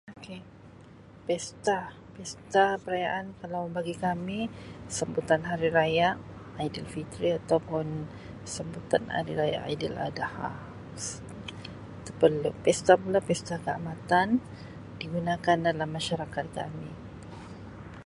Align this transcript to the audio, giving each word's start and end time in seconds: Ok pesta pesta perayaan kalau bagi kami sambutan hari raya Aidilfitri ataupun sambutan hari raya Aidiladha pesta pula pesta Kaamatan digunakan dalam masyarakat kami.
Ok 0.15 0.27
pesta 1.27 1.77
pesta 2.17 2.65
perayaan 2.83 3.27
kalau 3.41 3.63
bagi 3.77 3.93
kami 4.05 4.39
sambutan 4.97 5.41
hari 5.49 5.69
raya 5.77 6.09
Aidilfitri 6.61 7.27
ataupun 7.41 7.85
sambutan 8.55 9.03
hari 9.15 9.33
raya 9.41 9.59
Aidiladha 9.67 10.27
pesta 12.65 12.93
pula 13.01 13.19
pesta 13.29 13.55
Kaamatan 13.65 14.29
digunakan 15.01 15.57
dalam 15.69 15.89
masyarakat 15.97 16.45
kami. 16.57 16.91